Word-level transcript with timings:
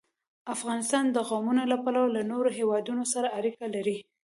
افغانستان 0.55 1.05
د 1.11 1.17
قومونه 1.29 1.63
له 1.71 1.77
پلوه 1.83 2.07
له 2.15 2.21
نورو 2.31 2.49
هېوادونو 2.59 3.03
سره 3.13 3.27
اړیکې 3.37 3.67
لري. 3.75 3.97